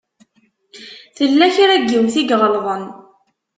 Tella 1.17 1.47
kra 1.55 1.75
n 1.77 1.83
yiwet 1.89 2.15
i 2.21 2.23
iɣelḍen. 2.27 2.83